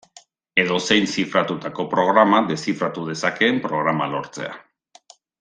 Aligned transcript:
Edozein 0.61 1.03
zifratutako 1.15 1.85
programa 1.91 2.39
deszifratu 2.53 3.05
dezakeen 3.11 3.61
programa 3.69 4.09
lortzea. 4.17 4.59